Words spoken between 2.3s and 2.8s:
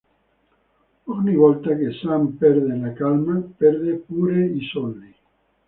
perde